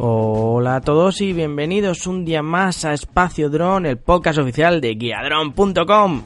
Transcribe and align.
Hola 0.00 0.76
a 0.76 0.80
todos 0.80 1.20
y 1.20 1.32
bienvenidos 1.32 2.06
un 2.06 2.24
día 2.24 2.40
más 2.40 2.84
a 2.84 2.92
Espacio 2.92 3.50
Drone, 3.50 3.90
el 3.90 3.98
podcast 3.98 4.38
oficial 4.38 4.80
de 4.80 4.94
guiadron.com. 4.94 6.22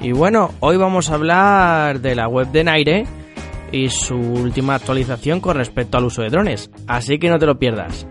Y 0.00 0.10
bueno, 0.10 0.50
hoy 0.58 0.76
vamos 0.76 1.10
a 1.10 1.14
hablar 1.14 2.00
de 2.00 2.16
la 2.16 2.26
web 2.26 2.50
de 2.50 2.64
Naire 2.64 3.06
y 3.70 3.88
su 3.88 4.16
última 4.16 4.74
actualización 4.74 5.38
con 5.38 5.56
respecto 5.56 5.98
al 5.98 6.06
uso 6.06 6.22
de 6.22 6.30
drones, 6.30 6.72
así 6.88 7.20
que 7.20 7.30
no 7.30 7.38
te 7.38 7.46
lo 7.46 7.56
pierdas. 7.56 8.04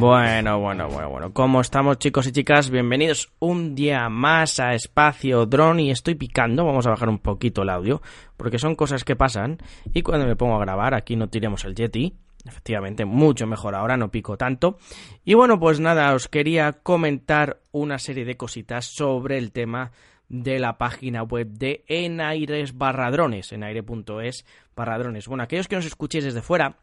Bueno, 0.00 0.58
bueno, 0.58 0.88
bueno, 0.88 1.10
bueno. 1.10 1.34
¿Cómo 1.34 1.60
estamos 1.60 1.98
chicos 1.98 2.26
y 2.26 2.32
chicas? 2.32 2.70
Bienvenidos 2.70 3.34
un 3.38 3.74
día 3.74 4.08
más 4.08 4.58
a 4.58 4.72
Espacio 4.72 5.44
Drone 5.44 5.82
y 5.82 5.90
estoy 5.90 6.14
picando. 6.14 6.64
Vamos 6.64 6.86
a 6.86 6.90
bajar 6.90 7.10
un 7.10 7.18
poquito 7.18 7.60
el 7.60 7.68
audio 7.68 8.00
porque 8.38 8.58
son 8.58 8.76
cosas 8.76 9.04
que 9.04 9.14
pasan 9.14 9.58
y 9.92 10.00
cuando 10.00 10.26
me 10.26 10.36
pongo 10.36 10.56
a 10.56 10.60
grabar 10.60 10.94
aquí 10.94 11.16
no 11.16 11.28
tiremos 11.28 11.66
el 11.66 11.74
Yeti. 11.74 12.14
Efectivamente, 12.46 13.04
mucho 13.04 13.46
mejor 13.46 13.74
ahora, 13.74 13.98
no 13.98 14.10
pico 14.10 14.38
tanto. 14.38 14.78
Y 15.22 15.34
bueno, 15.34 15.60
pues 15.60 15.80
nada, 15.80 16.14
os 16.14 16.28
quería 16.28 16.72
comentar 16.72 17.60
una 17.70 17.98
serie 17.98 18.24
de 18.24 18.38
cositas 18.38 18.86
sobre 18.86 19.36
el 19.36 19.52
tema 19.52 19.92
de 20.30 20.60
la 20.60 20.78
página 20.78 21.24
web 21.24 21.48
de 21.48 21.84
Enaires 21.88 22.78
barra 22.78 23.10
drones, 23.10 23.52
enaire.es 23.52 24.46
barra 24.74 24.98
drones. 24.98 25.28
Bueno, 25.28 25.42
aquellos 25.42 25.68
que 25.68 25.76
nos 25.76 25.84
escuchéis 25.84 26.24
desde 26.24 26.40
fuera, 26.40 26.78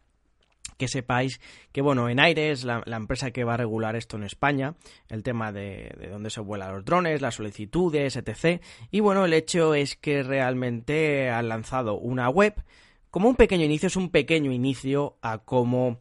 que 0.78 0.88
sepáis 0.88 1.40
que, 1.72 1.82
bueno, 1.82 2.08
en 2.08 2.20
aire 2.20 2.50
es 2.50 2.64
la, 2.64 2.82
empresa 2.86 3.30
que 3.30 3.44
va 3.44 3.54
a 3.54 3.58
regular 3.58 3.96
esto 3.96 4.16
en 4.16 4.24
España, 4.24 4.76
el 5.08 5.22
tema 5.22 5.52
de, 5.52 5.92
de 5.98 6.08
dónde 6.08 6.30
se 6.30 6.40
vuelan 6.40 6.72
los 6.72 6.84
drones, 6.84 7.20
las 7.20 7.34
solicitudes, 7.34 8.16
etc. 8.16 8.62
Y 8.90 9.00
bueno, 9.00 9.26
el 9.26 9.34
hecho 9.34 9.74
es 9.74 9.96
que 9.96 10.22
realmente 10.22 11.28
han 11.28 11.48
lanzado 11.48 11.98
una 11.98 12.30
web, 12.30 12.54
como 13.10 13.28
un 13.28 13.36
pequeño 13.36 13.64
inicio, 13.64 13.88
es 13.88 13.96
un 13.96 14.10
pequeño 14.10 14.52
inicio 14.52 15.18
a 15.20 15.38
cómo 15.38 16.00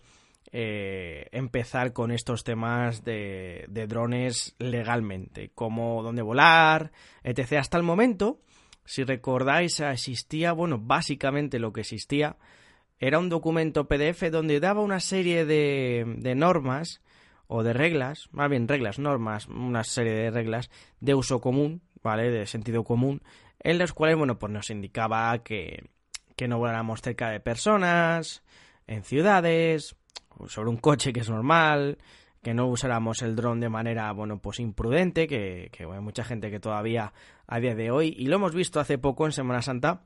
eh, 0.52 1.28
empezar 1.32 1.92
con 1.92 2.12
estos 2.12 2.44
temas 2.44 3.04
de, 3.04 3.66
de 3.68 3.88
drones 3.88 4.56
legalmente, 4.60 5.52
como 5.54 6.04
dónde 6.04 6.22
volar, 6.22 6.92
etc. 7.24 7.54
Hasta 7.54 7.78
el 7.78 7.84
momento, 7.84 8.40
si 8.86 9.04
recordáis, 9.04 9.80
existía, 9.82 10.54
bueno, 10.54 10.80
básicamente 10.80 11.60
lo 11.60 11.74
que 11.74 11.82
existía 11.82 12.38
era 13.00 13.20
un 13.20 13.30
documento 13.30 13.88
PDF 13.88 14.32
donde 14.32 14.60
daba 14.60 14.82
una 14.82 15.00
serie 15.00 15.46
de, 15.46 16.04
de 16.18 16.36
normas 16.36 17.02
o 17.48 17.64
de 17.64 17.74
reglas, 17.74 18.28
más 18.32 18.50
bien 18.50 18.68
reglas, 18.68 19.00
normas, 19.00 19.48
una 19.48 19.84
serie 19.84 20.14
de 20.14 20.32
reglas 20.32 20.70
de 21.00 21.16
uso 21.16 21.40
común, 21.40 21.82
¿vale? 22.04 22.30
De 22.30 22.46
sentido 22.46 22.84
común, 22.84 23.22
en 23.60 23.78
las 23.78 23.94
cuales, 23.94 24.18
bueno, 24.18 24.38
pues 24.38 24.52
nos 24.52 24.70
indicaba 24.70 25.38
que, 25.44 25.90
que 26.36 26.48
no 26.48 26.58
voláramos 26.58 27.02
cerca 27.02 27.30
de 27.30 27.40
personas, 27.40 28.44
en 28.86 29.04
ciudades, 29.04 29.96
sobre 30.48 30.70
un 30.70 30.78
coche 30.78 31.14
que 31.14 31.22
es 31.22 31.30
normal, 31.30 31.98
que 32.42 32.54
no 32.54 32.68
usáramos 32.68 33.22
el 33.22 33.36
dron 33.36 33.60
de 33.60 33.70
manera, 33.70 34.12
bueno, 34.12 34.40
pues 34.40 34.60
imprudente, 34.60 35.28
que, 35.28 35.70
que 35.72 35.84
hay 35.84 36.02
mucha 36.02 36.24
gente 36.24 36.52
que 36.52 36.60
todavía 36.60 37.14
a 37.48 37.60
día 37.60 37.76
de 37.76 37.92
hoy, 37.92 38.14
y 38.18 38.28
lo 38.28 38.36
hemos 38.36 38.54
visto 38.54 38.80
hace 38.80 38.98
poco 38.98 39.26
en 39.26 39.32
Semana 39.32 39.62
Santa, 39.62 40.02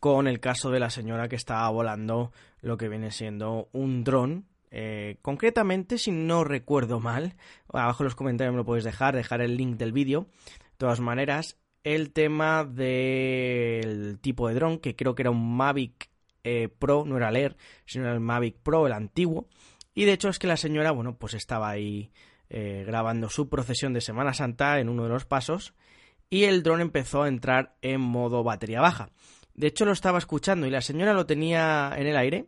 con 0.00 0.26
el 0.26 0.40
caso 0.40 0.70
de 0.70 0.80
la 0.80 0.90
señora 0.90 1.28
que 1.28 1.36
estaba 1.36 1.68
volando 1.68 2.32
lo 2.62 2.76
que 2.76 2.88
viene 2.88 3.10
siendo 3.10 3.68
un 3.72 4.02
dron. 4.02 4.46
Eh, 4.70 5.18
concretamente, 5.22 5.98
si 5.98 6.10
no 6.10 6.42
recuerdo 6.42 7.00
mal, 7.00 7.36
abajo 7.72 8.02
en 8.02 8.06
los 8.06 8.14
comentarios 8.14 8.52
me 8.52 8.58
lo 8.58 8.64
podéis 8.64 8.84
dejar, 8.84 9.14
dejar 9.14 9.42
el 9.42 9.56
link 9.56 9.76
del 9.76 9.92
vídeo. 9.92 10.26
De 10.46 10.76
todas 10.78 11.00
maneras, 11.00 11.58
el 11.84 12.12
tema 12.12 12.64
del 12.64 14.18
tipo 14.20 14.48
de 14.48 14.54
dron, 14.54 14.78
que 14.78 14.96
creo 14.96 15.14
que 15.14 15.22
era 15.22 15.30
un 15.30 15.56
Mavic 15.56 16.10
eh, 16.44 16.68
Pro, 16.68 17.04
no 17.04 17.18
era 17.18 17.28
el 17.28 17.36
Air, 17.36 17.56
sino 17.84 18.10
el 18.10 18.20
Mavic 18.20 18.56
Pro, 18.62 18.86
el 18.86 18.94
antiguo. 18.94 19.48
Y 19.94 20.06
de 20.06 20.14
hecho 20.14 20.30
es 20.30 20.38
que 20.38 20.46
la 20.46 20.56
señora, 20.56 20.92
bueno, 20.92 21.16
pues 21.16 21.34
estaba 21.34 21.68
ahí 21.68 22.10
eh, 22.48 22.84
grabando 22.86 23.28
su 23.28 23.50
procesión 23.50 23.92
de 23.92 24.00
Semana 24.00 24.32
Santa 24.32 24.80
en 24.80 24.88
uno 24.88 25.02
de 25.02 25.10
los 25.10 25.26
pasos 25.26 25.74
y 26.30 26.44
el 26.44 26.62
dron 26.62 26.80
empezó 26.80 27.24
a 27.24 27.28
entrar 27.28 27.76
en 27.82 28.00
modo 28.00 28.42
batería 28.42 28.80
baja. 28.80 29.10
De 29.60 29.66
hecho, 29.66 29.84
lo 29.84 29.92
estaba 29.92 30.16
escuchando 30.16 30.66
y 30.66 30.70
la 30.70 30.80
señora 30.80 31.12
lo 31.12 31.26
tenía 31.26 31.92
en 31.94 32.06
el 32.06 32.16
aire 32.16 32.46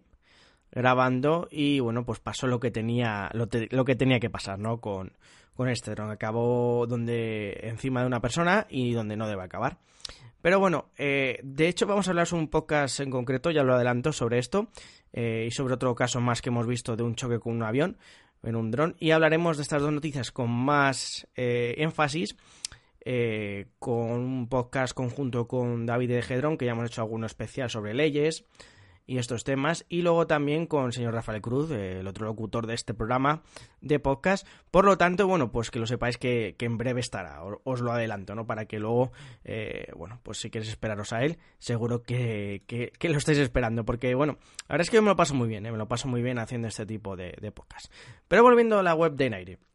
grabando 0.70 1.46
y 1.50 1.78
bueno, 1.78 2.06
pues 2.06 2.20
pasó 2.20 2.46
lo 2.46 2.58
que 2.58 2.70
tenía 2.70 3.30
lo, 3.34 3.50
que 3.50 3.96
tenía 3.96 4.18
que 4.18 4.30
pasar, 4.30 4.58
¿no? 4.58 4.80
Con, 4.80 5.12
con 5.52 5.68
este 5.68 5.90
dron. 5.90 6.10
Acabó 6.10 6.86
donde 6.86 7.60
encima 7.64 8.00
de 8.00 8.06
una 8.06 8.22
persona 8.22 8.66
y 8.70 8.94
donde 8.94 9.18
no 9.18 9.28
debe 9.28 9.42
acabar. 9.42 9.76
Pero 10.40 10.58
bueno, 10.58 10.86
eh, 10.96 11.38
de 11.42 11.68
hecho 11.68 11.86
vamos 11.86 12.08
a 12.08 12.12
hablar 12.12 12.28
un 12.32 12.48
podcast 12.48 13.00
en 13.00 13.10
concreto, 13.10 13.50
ya 13.50 13.62
lo 13.62 13.74
adelanto, 13.74 14.10
sobre 14.14 14.38
esto 14.38 14.68
eh, 15.12 15.44
y 15.46 15.50
sobre 15.50 15.74
otro 15.74 15.94
caso 15.94 16.18
más 16.18 16.40
que 16.40 16.48
hemos 16.48 16.66
visto 16.66 16.96
de 16.96 17.02
un 17.02 17.14
choque 17.14 17.40
con 17.40 17.52
un 17.52 17.62
avión 17.62 17.98
en 18.42 18.56
un 18.56 18.70
dron 18.70 18.96
y 18.98 19.10
hablaremos 19.10 19.58
de 19.58 19.64
estas 19.64 19.82
dos 19.82 19.92
noticias 19.92 20.32
con 20.32 20.50
más 20.50 21.28
eh, 21.36 21.74
énfasis 21.76 22.36
eh, 23.04 23.66
con 23.78 24.10
un 24.10 24.48
podcast 24.48 24.94
conjunto 24.94 25.48
con 25.48 25.86
David 25.86 26.10
de 26.10 26.22
Gedrón, 26.22 26.56
que 26.56 26.66
ya 26.66 26.72
hemos 26.72 26.86
hecho 26.86 27.02
alguno 27.02 27.26
especial 27.26 27.70
sobre 27.70 27.94
leyes 27.94 28.44
y 29.06 29.18
estos 29.18 29.44
temas, 29.44 29.84
y 29.88 30.02
luego 30.02 30.26
también 30.26 30.66
con 30.66 30.86
el 30.86 30.92
señor 30.92 31.14
Rafael 31.14 31.42
Cruz, 31.42 31.70
el 31.72 32.06
otro 32.06 32.26
locutor 32.26 32.66
de 32.66 32.74
este 32.74 32.94
programa 32.94 33.42
de 33.80 33.98
podcast. 33.98 34.46
Por 34.70 34.84
lo 34.84 34.96
tanto, 34.96 35.26
bueno, 35.26 35.50
pues 35.50 35.70
que 35.70 35.80
lo 35.80 35.86
sepáis 35.86 36.18
que, 36.18 36.54
en 36.58 36.78
breve 36.78 37.00
estará, 37.00 37.42
os 37.64 37.80
lo 37.80 37.92
adelanto, 37.92 38.34
¿no? 38.34 38.46
Para 38.46 38.66
que 38.66 38.78
luego, 38.78 39.12
eh, 39.44 39.88
bueno, 39.96 40.20
pues 40.22 40.38
si 40.38 40.50
queréis 40.50 40.70
esperaros 40.70 41.12
a 41.12 41.24
él, 41.24 41.38
seguro 41.58 42.02
que, 42.02 42.62
que, 42.66 43.08
lo 43.08 43.18
estáis 43.18 43.38
esperando, 43.38 43.84
porque, 43.84 44.14
bueno, 44.14 44.38
la 44.68 44.74
verdad 44.74 44.82
es 44.82 44.90
que 44.90 45.00
me 45.00 45.08
lo 45.08 45.16
paso 45.16 45.34
muy 45.34 45.48
bien, 45.48 45.66
¿eh? 45.66 45.72
me 45.72 45.78
lo 45.78 45.88
paso 45.88 46.06
muy 46.06 46.22
bien 46.22 46.38
haciendo 46.38 46.68
este 46.68 46.86
tipo 46.86 47.16
de, 47.16 47.34
de 47.40 47.50
podcast. 47.50 47.92
Pero 48.28 48.42
volviendo 48.42 48.78
a 48.78 48.82
la 48.82 48.94
web 48.94 49.14
de 49.14 49.30
Naire. 49.30 49.71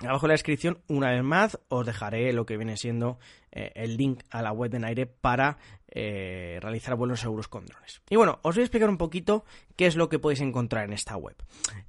Abajo 0.00 0.26
en 0.26 0.28
la 0.28 0.34
descripción, 0.34 0.78
una 0.86 1.10
vez 1.10 1.22
más, 1.24 1.58
os 1.68 1.84
dejaré 1.84 2.32
lo 2.32 2.46
que 2.46 2.56
viene 2.56 2.76
siendo 2.76 3.18
eh, 3.50 3.72
el 3.74 3.96
link 3.96 4.22
a 4.30 4.42
la 4.42 4.52
web 4.52 4.70
de 4.70 4.78
Naire 4.78 5.06
para 5.06 5.58
eh, 5.88 6.58
realizar 6.62 6.94
vuelos 6.94 7.20
seguros 7.20 7.48
con 7.48 7.66
drones. 7.66 8.00
Y 8.08 8.14
bueno, 8.14 8.38
os 8.42 8.54
voy 8.54 8.62
a 8.62 8.64
explicar 8.64 8.88
un 8.88 8.96
poquito 8.96 9.44
qué 9.74 9.86
es 9.86 9.96
lo 9.96 10.08
que 10.08 10.20
podéis 10.20 10.40
encontrar 10.40 10.84
en 10.84 10.92
esta 10.92 11.16
web. 11.16 11.34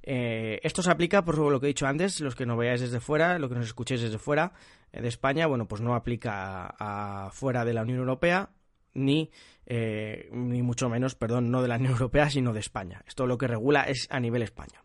Eh, 0.02 0.58
esto 0.64 0.82
se 0.82 0.90
aplica, 0.90 1.24
por 1.24 1.38
lo 1.38 1.60
que 1.60 1.66
he 1.66 1.68
dicho 1.68 1.86
antes, 1.86 2.20
los 2.20 2.34
que 2.34 2.46
nos 2.46 2.58
veáis 2.58 2.80
desde 2.80 2.98
fuera, 2.98 3.38
lo 3.38 3.48
que 3.48 3.54
nos 3.54 3.66
escuchéis 3.66 4.00
desde 4.00 4.18
fuera 4.18 4.52
de 4.92 5.06
España, 5.06 5.46
bueno, 5.46 5.68
pues 5.68 5.80
no 5.80 5.94
aplica 5.94 6.74
a, 6.78 7.30
fuera 7.30 7.64
de 7.64 7.74
la 7.74 7.82
Unión 7.82 7.98
Europea, 7.98 8.50
ni, 8.92 9.30
ni 9.68 10.62
mucho 10.62 10.88
menos, 10.88 11.14
perdón, 11.14 11.52
no 11.52 11.62
de 11.62 11.68
la 11.68 11.76
Unión 11.76 11.92
Europea, 11.92 12.28
sino 12.28 12.52
de 12.52 12.58
España. 12.58 13.04
Esto 13.06 13.28
lo 13.28 13.38
que 13.38 13.46
regula 13.46 13.84
es 13.84 14.08
a 14.10 14.18
nivel 14.18 14.42
España. 14.42 14.82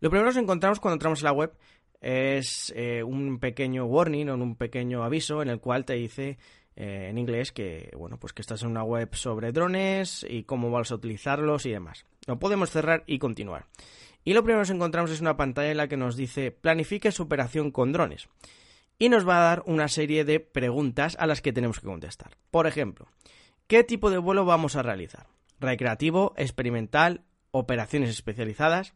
Lo 0.00 0.10
primero 0.10 0.24
que 0.30 0.34
nos 0.34 0.42
encontramos 0.42 0.80
cuando 0.80 0.94
entramos 0.94 1.20
en 1.20 1.24
la 1.24 1.32
web 1.32 1.52
es 2.00 2.72
eh, 2.76 3.02
un 3.02 3.38
pequeño 3.38 3.84
warning 3.84 4.30
o 4.30 4.34
un 4.34 4.56
pequeño 4.56 5.04
aviso 5.04 5.42
en 5.42 5.48
el 5.48 5.60
cual 5.60 5.84
te 5.84 5.94
dice 5.94 6.38
eh, 6.76 7.08
en 7.10 7.18
inglés 7.18 7.52
que 7.52 7.90
bueno 7.96 8.18
pues 8.18 8.32
que 8.32 8.42
estás 8.42 8.62
en 8.62 8.70
una 8.70 8.84
web 8.84 9.14
sobre 9.14 9.52
drones 9.52 10.24
y 10.28 10.44
cómo 10.44 10.70
vas 10.70 10.90
a 10.90 10.94
utilizarlos 10.94 11.66
y 11.66 11.70
demás. 11.70 12.06
Lo 12.26 12.38
podemos 12.38 12.70
cerrar 12.70 13.04
y 13.06 13.18
continuar. 13.18 13.66
Y 14.24 14.34
lo 14.34 14.42
primero 14.42 14.58
que 14.58 14.68
nos 14.68 14.76
encontramos 14.76 15.10
es 15.10 15.20
una 15.20 15.36
pantalla 15.36 15.70
en 15.70 15.76
la 15.76 15.88
que 15.88 15.96
nos 15.96 16.16
dice 16.16 16.50
planifique 16.50 17.12
su 17.12 17.22
operación 17.22 17.70
con 17.70 17.92
drones. 17.92 18.28
Y 18.98 19.08
nos 19.08 19.26
va 19.26 19.38
a 19.38 19.44
dar 19.44 19.62
una 19.66 19.88
serie 19.88 20.24
de 20.24 20.40
preguntas 20.40 21.16
a 21.18 21.26
las 21.26 21.40
que 21.40 21.54
tenemos 21.54 21.80
que 21.80 21.86
contestar. 21.86 22.36
Por 22.50 22.66
ejemplo, 22.66 23.08
¿qué 23.66 23.82
tipo 23.82 24.10
de 24.10 24.18
vuelo 24.18 24.44
vamos 24.44 24.76
a 24.76 24.82
realizar? 24.82 25.26
¿Recreativo, 25.58 26.34
experimental, 26.36 27.22
operaciones 27.50 28.10
especializadas? 28.10 28.94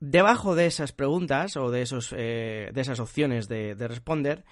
Debajo 0.00 0.54
de 0.54 0.66
esas 0.66 0.92
preguntas 0.92 1.56
o 1.56 1.72
de, 1.72 1.82
esos, 1.82 2.14
eh, 2.16 2.70
de 2.72 2.80
esas 2.80 3.00
opciones 3.00 3.48
de, 3.48 3.74
responder, 3.88 4.44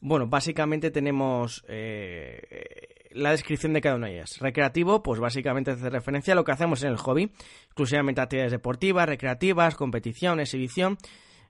bueno, 0.00 0.28
básicamente 0.28 0.90
tenemos 0.90 1.62
eh, 1.68 3.10
la 3.10 3.32
descripción 3.32 3.74
de 3.74 3.82
cada 3.82 3.96
una 3.96 4.06
de 4.06 4.14
ellas. 4.14 4.38
Recreativo, 4.40 5.02
pues 5.02 5.20
básicamente 5.20 5.72
hace 5.72 5.90
referencia 5.90 6.32
a 6.32 6.36
lo 6.36 6.44
que 6.44 6.52
hacemos 6.52 6.82
en 6.82 6.88
el 6.88 6.96
hobby, 6.96 7.32
exclusivamente 7.66 8.22
actividades 8.22 8.52
deportivas, 8.52 9.06
recreativas, 9.06 9.74
competición, 9.74 10.40
exhibición 10.40 10.96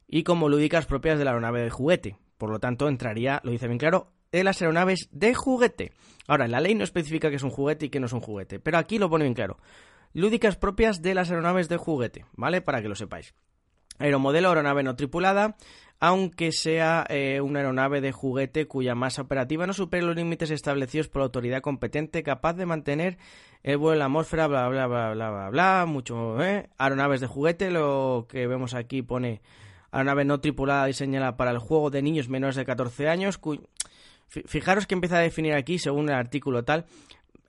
y 0.09 0.25
como 0.25 0.49
lúdicas 0.49 0.87
propias 0.87 1.19
de 1.19 1.25
la 1.25 1.31
aeronave 1.31 1.63
de 1.63 1.71
juguete. 1.71 2.17
Por 2.39 2.51
lo 2.51 2.59
tanto, 2.59 2.89
entraría, 2.89 3.41
lo 3.45 3.53
dice 3.53 3.69
bien 3.69 3.79
claro, 3.79 4.11
de 4.33 4.43
las 4.43 4.61
aeronaves 4.61 5.09
de 5.13 5.33
juguete. 5.33 5.93
Ahora, 6.27 6.49
la 6.49 6.61
ley 6.61 6.75
no 6.75 6.83
especifica 6.83 7.31
que 7.31 7.37
es 7.37 7.45
un 7.45 7.51
juguete 7.51 7.87
y 7.87 7.89
que 7.89 8.01
no 8.01 8.07
es 8.07 8.13
un 8.13 8.21
juguete, 8.21 8.59
pero 8.59 8.79
aquí 8.79 8.99
lo 8.99 9.09
pone 9.09 9.25
bien 9.25 9.35
claro 9.35 9.59
lúdicas 10.15 10.57
propias 10.57 11.03
de 11.03 11.15
las 11.15 11.31
aeronaves 11.31 11.69
de 11.69 11.77
juguete, 11.77 12.25
¿vale? 12.33 12.63
Para 12.63 12.81
que 12.81 12.89
lo 12.89 12.95
sepáis. 12.95 13.35
Aeromodelo, 13.99 14.49
aeronave 14.49 14.83
no 14.83 14.97
tripulada, 14.97 15.57
aunque 16.01 16.53
sea 16.53 17.05
eh, 17.09 17.41
una 17.41 17.61
aeronave 17.61 18.01
de 18.01 18.13
juguete 18.13 18.67
cuya 18.67 18.95
masa 18.95 19.23
operativa 19.23 19.67
no 19.67 19.73
supere 19.73 20.05
los 20.05 20.17
límites 20.17 20.51
establecidos 20.51 21.09
por 21.09 21.21
la 21.21 21.27
autoridad 21.27 21.61
competente 21.61 22.23
capaz 22.23 22.55
de 22.55 22.67
mantener 22.67 23.19
el 23.63 23.77
vuelo 23.77 23.95
en 23.95 23.99
la 24.01 24.05
atmósfera, 24.07 24.47
bla, 24.47 24.69
bla, 24.69 24.87
bla, 24.87 25.15
bla, 25.15 25.31
bla, 25.31 25.51
bla, 25.51 25.85
mucho, 25.87 26.43
¿eh? 26.43 26.69
Aeronaves 26.79 27.21
de 27.21 27.27
juguete, 27.27 27.71
lo 27.71 28.27
que 28.29 28.47
vemos 28.47 28.75
aquí 28.75 29.03
pone 29.03 29.43
aeronave 29.91 30.25
no 30.25 30.41
tripulada 30.41 30.87
diseñada 30.87 31.37
para 31.37 31.53
el 31.53 31.59
juego 31.59 31.91
de 31.91 32.03
niños 32.03 32.29
menores 32.29 32.57
de 32.57 32.65
14 32.65 33.09
años. 33.09 33.41
Fijaros 34.29 34.87
que 34.87 34.95
empieza 34.95 35.19
a 35.19 35.21
definir 35.21 35.55
aquí, 35.55 35.79
según 35.79 36.09
el 36.09 36.17
artículo 36.17 36.65
tal, 36.65 36.87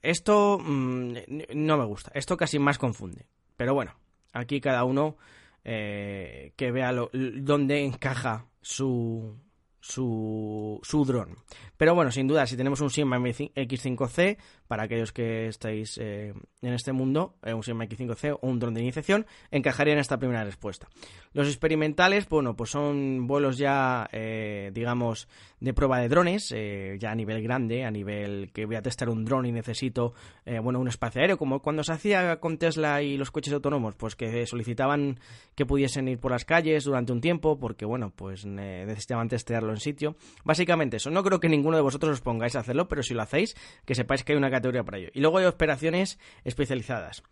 esto 0.02 0.58
mm, 0.58 1.16
no 1.54 1.76
me 1.76 1.84
gusta, 1.84 2.10
esto 2.14 2.36
casi 2.36 2.58
más 2.58 2.78
confunde. 2.78 3.26
Pero 3.56 3.74
bueno, 3.74 3.94
aquí 4.32 4.60
cada 4.60 4.84
uno 4.84 5.16
eh, 5.64 6.52
que 6.56 6.70
vea 6.70 6.92
lo, 6.92 7.10
dónde 7.12 7.84
encaja 7.84 8.46
su, 8.60 9.36
su, 9.80 10.80
su 10.82 11.04
dron. 11.04 11.38
Pero 11.76 11.94
bueno, 11.94 12.10
sin 12.10 12.26
duda, 12.26 12.46
si 12.46 12.56
tenemos 12.56 12.80
un 12.80 12.90
Sigma 12.90 13.18
X5C, 13.18 14.36
para 14.66 14.84
aquellos 14.84 15.12
que 15.12 15.46
estáis 15.46 15.98
eh, 15.98 16.34
en 16.62 16.72
este 16.72 16.92
mundo, 16.92 17.36
eh, 17.42 17.54
un 17.54 17.62
Sigma 17.62 17.84
X5C 17.86 18.38
o 18.40 18.46
un 18.46 18.58
dron 18.58 18.74
de 18.74 18.80
iniciación, 18.80 19.26
encajaría 19.50 19.94
en 19.94 19.98
esta 19.98 20.18
primera 20.18 20.44
respuesta. 20.44 20.88
Los 21.32 21.48
experimentales, 21.48 22.28
bueno, 22.28 22.56
pues 22.56 22.70
son 22.70 23.26
vuelos 23.26 23.58
ya, 23.58 24.08
eh, 24.12 24.70
digamos, 24.72 25.28
de 25.60 25.74
prueba 25.74 26.00
de 26.00 26.08
drones, 26.08 26.54
ya 26.98 27.10
a 27.10 27.14
nivel 27.14 27.42
grande, 27.42 27.84
a 27.84 27.90
nivel 27.90 28.50
que 28.52 28.66
voy 28.66 28.76
a 28.76 28.82
testar 28.82 29.08
un 29.08 29.24
dron 29.24 29.46
y 29.46 29.52
necesito, 29.52 30.14
bueno, 30.62 30.80
un 30.80 30.88
espacio 30.88 31.20
aéreo, 31.20 31.38
como 31.38 31.60
cuando 31.60 31.82
se 31.82 31.92
hacía 31.92 32.36
con 32.40 32.58
Tesla 32.58 33.02
y 33.02 33.16
los 33.16 33.30
coches 33.30 33.54
autónomos, 33.54 33.94
pues 33.94 34.16
que 34.16 34.46
solicitaban 34.46 35.18
que 35.54 35.64
pudiesen 35.64 36.08
ir 36.08 36.18
por 36.18 36.32
las 36.32 36.44
calles 36.44 36.84
durante 36.84 37.12
un 37.12 37.20
tiempo, 37.20 37.58
porque, 37.58 37.86
bueno, 37.86 38.12
pues 38.14 38.44
necesitaban 38.44 39.28
testearlo 39.28 39.72
en 39.72 39.80
sitio. 39.80 40.16
Básicamente 40.44 40.98
eso, 40.98 41.10
no 41.10 41.22
creo 41.22 41.40
que 41.40 41.48
ninguno 41.48 41.76
de 41.76 41.82
vosotros 41.82 42.12
os 42.12 42.20
pongáis 42.20 42.56
a 42.56 42.60
hacerlo, 42.60 42.88
pero 42.88 43.02
si 43.02 43.14
lo 43.14 43.22
hacéis, 43.22 43.56
que 43.84 43.94
sepáis 43.94 44.24
que 44.24 44.32
hay 44.32 44.38
una 44.38 44.50
categoría 44.56 44.84
para 44.84 44.98
ello. 44.98 45.10
Y 45.14 45.20
luego 45.20 45.38
hay 45.38 45.46
operaciones 45.46 46.18
especializadas. 46.44 47.22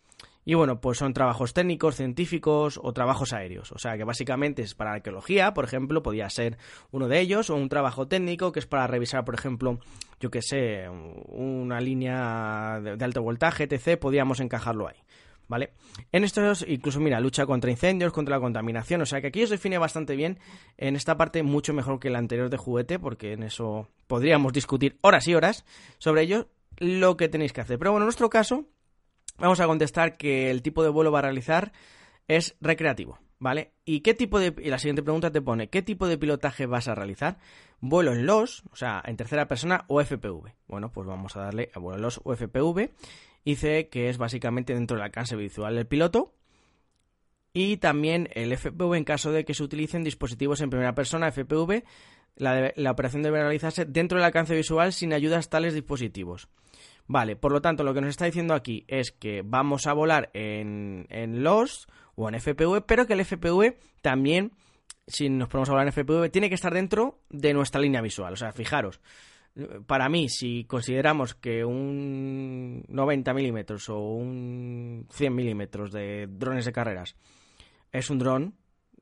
Y 0.46 0.54
bueno, 0.54 0.80
pues 0.80 0.98
son 0.98 1.14
trabajos 1.14 1.54
técnicos, 1.54 1.96
científicos 1.96 2.78
o 2.82 2.92
trabajos 2.92 3.32
aéreos. 3.32 3.72
O 3.72 3.78
sea 3.78 3.96
que 3.96 4.04
básicamente 4.04 4.62
es 4.62 4.74
para 4.74 4.92
arqueología, 4.92 5.54
por 5.54 5.64
ejemplo, 5.64 6.02
podría 6.02 6.28
ser 6.28 6.58
uno 6.90 7.08
de 7.08 7.20
ellos, 7.20 7.48
o 7.48 7.56
un 7.56 7.68
trabajo 7.68 8.06
técnico 8.06 8.52
que 8.52 8.60
es 8.60 8.66
para 8.66 8.86
revisar, 8.86 9.24
por 9.24 9.34
ejemplo, 9.34 9.78
yo 10.20 10.30
que 10.30 10.42
sé, 10.42 10.86
una 11.28 11.80
línea 11.80 12.80
de 12.80 13.04
alto 13.04 13.22
voltaje, 13.22 13.64
etc. 13.64 13.98
Podríamos 13.98 14.40
encajarlo 14.40 14.86
ahí. 14.86 14.96
¿vale? 15.48 15.72
En 16.12 16.24
estos, 16.24 16.64
incluso, 16.66 17.00
mira, 17.00 17.20
lucha 17.20 17.46
contra 17.46 17.70
incendios, 17.70 18.12
contra 18.12 18.36
la 18.36 18.40
contaminación, 18.40 19.02
o 19.02 19.06
sea 19.06 19.20
que 19.20 19.28
aquí 19.28 19.42
os 19.42 19.50
define 19.50 19.78
bastante 19.78 20.16
bien 20.16 20.38
en 20.76 20.96
esta 20.96 21.16
parte 21.16 21.42
mucho 21.42 21.72
mejor 21.74 22.00
que 22.00 22.10
la 22.10 22.18
anterior 22.18 22.50
de 22.50 22.56
juguete, 22.56 22.98
porque 22.98 23.32
en 23.32 23.42
eso 23.42 23.88
podríamos 24.06 24.52
discutir 24.52 24.96
horas 25.02 25.26
y 25.28 25.34
horas 25.34 25.64
sobre 25.98 26.22
ello, 26.22 26.48
lo 26.78 27.16
que 27.16 27.28
tenéis 27.28 27.52
que 27.52 27.60
hacer. 27.60 27.78
Pero 27.78 27.92
bueno, 27.92 28.04
en 28.04 28.06
nuestro 28.06 28.30
caso, 28.30 28.66
vamos 29.38 29.60
a 29.60 29.66
contestar 29.66 30.16
que 30.16 30.50
el 30.50 30.62
tipo 30.62 30.82
de 30.82 30.90
vuelo 30.90 31.12
va 31.12 31.20
a 31.20 31.22
realizar 31.22 31.72
es 32.28 32.56
recreativo, 32.60 33.18
¿vale? 33.38 33.72
¿Y 33.84 34.00
qué 34.00 34.14
tipo 34.14 34.38
de 34.38 34.54
y 34.58 34.70
la 34.70 34.78
siguiente 34.78 35.02
pregunta 35.02 35.30
te 35.30 35.42
pone, 35.42 35.68
¿qué 35.68 35.82
tipo 35.82 36.08
de 36.08 36.18
pilotaje 36.18 36.66
vas 36.66 36.88
a 36.88 36.94
realizar? 36.94 37.38
Vuelo 37.80 38.12
en 38.12 38.24
los, 38.24 38.62
o 38.70 38.76
sea, 38.76 39.02
en 39.04 39.16
tercera 39.16 39.46
persona 39.46 39.84
o 39.88 40.00
FPV. 40.00 40.54
Bueno, 40.66 40.90
pues 40.90 41.06
vamos 41.06 41.36
a 41.36 41.40
darle 41.40 41.70
a 41.74 41.78
vuelo 41.78 41.96
en 41.96 42.02
los 42.02 42.20
o 42.24 42.34
FPV 42.34 42.90
Dice 43.44 43.88
que 43.88 44.08
es 44.08 44.16
básicamente 44.16 44.72
dentro 44.72 44.96
del 44.96 45.04
alcance 45.04 45.36
visual 45.36 45.76
del 45.76 45.86
piloto. 45.86 46.34
Y 47.52 47.76
también 47.76 48.28
el 48.32 48.52
FPV 48.56 48.94
en 48.94 49.04
caso 49.04 49.30
de 49.30 49.44
que 49.44 49.54
se 49.54 49.62
utilicen 49.62 50.02
dispositivos 50.02 50.60
en 50.60 50.70
primera 50.70 50.94
persona, 50.94 51.30
FPV, 51.30 51.84
la, 52.36 52.72
la 52.74 52.90
operación 52.90 53.22
debe 53.22 53.40
realizarse 53.40 53.84
dentro 53.84 54.18
del 54.18 54.24
alcance 54.24 54.56
visual 54.56 54.92
sin 54.92 55.12
ayudas 55.12 55.50
tales 55.50 55.74
dispositivos. 55.74 56.48
Vale, 57.06 57.36
por 57.36 57.52
lo 57.52 57.60
tanto, 57.60 57.84
lo 57.84 57.92
que 57.92 58.00
nos 58.00 58.10
está 58.10 58.24
diciendo 58.24 58.54
aquí 58.54 58.84
es 58.88 59.12
que 59.12 59.42
vamos 59.44 59.86
a 59.86 59.92
volar 59.92 60.30
en, 60.32 61.06
en 61.10 61.42
LOS 61.44 61.86
o 62.14 62.28
en 62.28 62.40
FPV, 62.40 62.82
pero 62.86 63.06
que 63.06 63.12
el 63.12 63.24
FPV 63.24 63.76
también, 64.00 64.52
si 65.06 65.28
nos 65.28 65.48
ponemos 65.48 65.68
a 65.68 65.72
volar 65.72 65.86
en 65.86 65.92
FPV, 65.92 66.30
tiene 66.30 66.48
que 66.48 66.54
estar 66.54 66.72
dentro 66.72 67.20
de 67.28 67.52
nuestra 67.52 67.80
línea 67.80 68.00
visual. 68.00 68.32
O 68.32 68.36
sea, 68.36 68.52
fijaros, 68.52 69.00
para 69.86 70.08
mí, 70.08 70.28
si 70.28 70.64
consideramos 70.64 71.34
que 71.34 71.64
un 71.64 72.84
90 72.88 73.34
milímetros 73.34 73.88
o 73.88 73.98
un 73.98 75.06
100 75.10 75.34
milímetros 75.34 75.92
de 75.92 76.26
drones 76.28 76.64
de 76.64 76.72
carreras 76.72 77.16
es 77.92 78.10
un 78.10 78.18
dron 78.18 78.54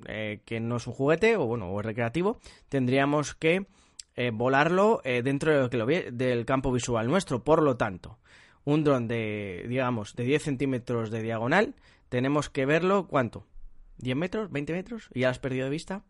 eh, 0.07 0.43
que 0.45 0.61
no 0.61 0.77
es 0.77 0.87
un 0.87 0.93
juguete 0.93 1.37
o 1.37 1.47
bueno 1.47 1.71
o 1.71 1.81
es 1.81 1.87
recreativo, 1.87 2.39
tendríamos 2.69 3.35
que 3.35 3.67
eh, 4.17 4.31
volarlo 4.33 5.01
eh, 5.05 5.23
dentro 5.23 5.69
del 5.69 6.45
campo 6.45 6.73
visual 6.73 7.07
nuestro. 7.07 7.43
Por 7.43 7.63
lo 7.63 7.77
tanto, 7.77 8.19
un 8.65 8.85
dron 8.85 9.09
de 9.09 9.65
digamos 9.69 10.15
de 10.15 10.25
10 10.25 10.43
centímetros 10.43 11.11
de 11.11 11.23
diagonal 11.23 11.75
tenemos 12.09 12.51
que 12.51 12.67
verlo 12.67 13.09
¿cuánto? 13.09 13.47
¿10 13.99 14.15
metros? 14.15 14.51
¿20 14.51 14.73
metros? 14.73 15.09
¿Y 15.15 15.21
ya 15.21 15.31
has 15.31 15.39
perdido 15.39 15.65
de 15.65 15.71
vista? 15.71 16.05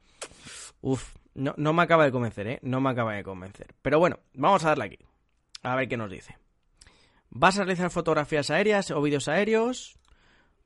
Uf, 0.81 1.15
no, 1.35 1.55
no 1.57 1.73
me 1.73 1.83
acaba 1.83 2.05
de 2.05 2.13
convencer, 2.13 2.47
¿eh? 2.49 2.59
No 2.63 2.81
me 2.81 2.91
acaba 2.91 3.15
de 3.15 3.23
convencer. 3.23 3.75
Pero 3.83 3.99
bueno, 3.99 4.19
vamos 4.35 4.65
a 4.65 4.69
darle 4.69 4.85
aquí. 4.85 4.99
A 5.63 5.77
ver 5.77 5.89
qué 5.89 5.97
nos 5.97 6.11
dice. 6.11 6.37
¿Vas 7.31 7.57
a 7.59 7.65
realizar 7.65 7.91
fotografías 7.91 8.51
aéreas 8.51 8.91
o 8.91 9.01
vídeos 9.01 9.29
aéreos? 9.29 9.97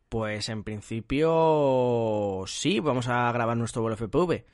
Pues 0.08 0.48
en 0.48 0.64
principio 0.64 2.44
sí, 2.46 2.80
vamos 2.80 3.08
a 3.08 3.30
grabar 3.32 3.56
nuestro 3.56 3.82
vuelo 3.82 3.96
FPV. 3.96 4.44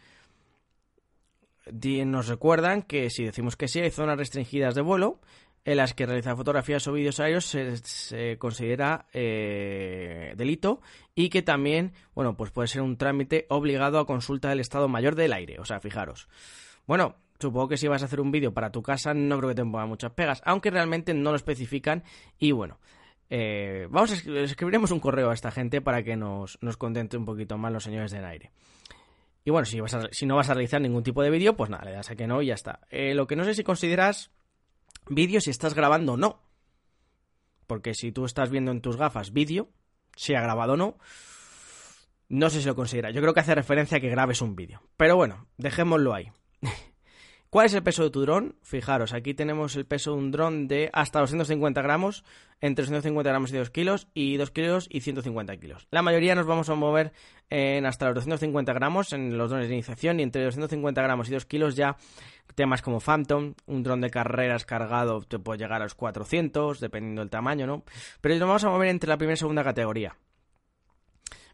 Nos 1.70 2.28
recuerdan 2.28 2.82
que 2.82 3.10
si 3.10 3.24
decimos 3.24 3.56
que 3.56 3.68
sí, 3.68 3.80
hay 3.80 3.90
zonas 3.90 4.18
restringidas 4.18 4.74
de 4.74 4.82
vuelo 4.82 5.20
en 5.64 5.76
las 5.76 5.94
que 5.94 6.06
realizar 6.06 6.36
fotografías 6.36 6.86
o 6.88 6.92
vídeos 6.92 7.20
aéreos 7.20 7.44
se, 7.44 8.36
considera 8.38 9.06
eh, 9.12 10.34
delito 10.36 10.80
y 11.14 11.28
que 11.28 11.42
también, 11.42 11.92
bueno, 12.14 12.36
pues 12.36 12.50
puede 12.50 12.68
ser 12.68 12.82
un 12.82 12.96
trámite 12.96 13.46
obligado 13.48 13.98
a 13.98 14.06
consulta 14.06 14.48
del 14.48 14.60
Estado 14.60 14.88
Mayor 14.88 15.14
del 15.14 15.32
Aire. 15.32 15.60
O 15.60 15.64
sea, 15.64 15.80
fijaros. 15.80 16.28
Bueno, 16.86 17.16
supongo 17.38 17.68
que 17.68 17.76
si 17.76 17.86
vas 17.86 18.02
a 18.02 18.06
hacer 18.06 18.20
un 18.20 18.32
vídeo 18.32 18.52
para 18.52 18.72
tu 18.72 18.82
casa 18.82 19.14
no 19.14 19.38
creo 19.38 19.50
que 19.50 19.54
te 19.54 19.62
pongan 19.62 19.88
muchas 19.88 20.12
pegas, 20.12 20.42
aunque 20.44 20.70
realmente 20.70 21.14
no 21.14 21.30
lo 21.30 21.36
especifican 21.36 22.02
y 22.38 22.52
bueno. 22.52 22.78
Eh, 23.34 23.86
vamos 23.88 24.12
a 24.12 24.40
escribiremos 24.40 24.90
un 24.90 25.00
correo 25.00 25.30
a 25.30 25.34
esta 25.34 25.50
gente 25.50 25.80
para 25.80 26.02
que 26.02 26.16
nos, 26.16 26.58
nos 26.60 26.76
contente 26.76 27.16
un 27.16 27.24
poquito 27.24 27.56
más 27.56 27.72
los 27.72 27.84
señores 27.84 28.10
del 28.10 28.26
aire. 28.26 28.50
Y 29.44 29.50
bueno, 29.50 29.64
si, 29.64 29.80
vas 29.80 29.96
si 30.12 30.26
no 30.26 30.36
vas 30.36 30.50
a 30.50 30.54
realizar 30.54 30.80
ningún 30.80 31.02
tipo 31.02 31.22
de 31.22 31.30
vídeo, 31.30 31.56
pues 31.56 31.70
nada, 31.70 31.84
le 31.84 31.92
das 31.92 32.10
a 32.10 32.16
que 32.16 32.26
no 32.26 32.42
y 32.42 32.46
ya 32.46 32.54
está. 32.54 32.80
Eh, 32.90 33.14
lo 33.14 33.26
que 33.26 33.36
no 33.36 33.44
sé 33.44 33.54
si 33.54 33.64
consideras 33.64 34.30
vídeo 35.08 35.40
si 35.40 35.50
estás 35.50 35.74
grabando 35.74 36.12
o 36.12 36.16
no. 36.16 36.40
Porque 37.66 37.94
si 37.94 38.12
tú 38.12 38.24
estás 38.24 38.50
viendo 38.50 38.70
en 38.70 38.80
tus 38.80 38.96
gafas 38.96 39.32
vídeo, 39.32 39.68
si 40.16 40.34
ha 40.34 40.40
grabado 40.40 40.74
o 40.74 40.76
no, 40.76 40.98
no 42.28 42.50
sé 42.50 42.60
si 42.60 42.66
lo 42.66 42.76
considera. 42.76 43.10
Yo 43.10 43.20
creo 43.20 43.34
que 43.34 43.40
hace 43.40 43.54
referencia 43.54 43.98
a 43.98 44.00
que 44.00 44.10
grabes 44.10 44.42
un 44.42 44.54
vídeo. 44.54 44.82
Pero 44.96 45.16
bueno, 45.16 45.48
dejémoslo 45.58 46.14
ahí. 46.14 46.30
¿Cuál 47.52 47.66
es 47.66 47.74
el 47.74 47.82
peso 47.82 48.02
de 48.04 48.08
tu 48.08 48.22
dron? 48.22 48.54
Fijaros, 48.62 49.12
aquí 49.12 49.34
tenemos 49.34 49.76
el 49.76 49.84
peso 49.84 50.12
de 50.12 50.16
un 50.16 50.30
dron 50.30 50.68
de 50.68 50.88
hasta 50.94 51.20
250 51.20 51.82
gramos, 51.82 52.24
entre 52.62 52.84
250 52.84 53.28
gramos 53.28 53.52
y 53.52 53.58
2 53.58 53.68
kilos, 53.68 54.08
y 54.14 54.38
2 54.38 54.50
kilos 54.52 54.86
y 54.88 55.02
150 55.02 55.58
kilos. 55.58 55.86
La 55.90 56.00
mayoría 56.00 56.34
nos 56.34 56.46
vamos 56.46 56.70
a 56.70 56.74
mover 56.76 57.12
en 57.50 57.84
hasta 57.84 58.06
los 58.06 58.14
250 58.14 58.72
gramos 58.72 59.12
en 59.12 59.36
los 59.36 59.50
drones 59.50 59.68
de 59.68 59.74
iniciación, 59.74 60.18
y 60.18 60.22
entre 60.22 60.42
250 60.44 61.02
gramos 61.02 61.28
y 61.28 61.34
2 61.34 61.44
kilos 61.44 61.76
ya 61.76 61.98
temas 62.54 62.80
como 62.80 63.00
Phantom, 63.00 63.52
un 63.66 63.82
dron 63.82 64.00
de 64.00 64.08
carreras 64.08 64.64
cargado 64.64 65.20
te 65.20 65.38
puede 65.38 65.58
llegar 65.58 65.82
a 65.82 65.84
los 65.84 65.94
400, 65.94 66.80
dependiendo 66.80 67.20
del 67.20 67.28
tamaño, 67.28 67.66
¿no? 67.66 67.84
Pero 68.22 68.34
nos 68.36 68.48
vamos 68.48 68.64
a 68.64 68.70
mover 68.70 68.88
entre 68.88 69.10
la 69.10 69.18
primera 69.18 69.34
y 69.34 69.36
segunda 69.36 69.62
categoría. 69.62 70.16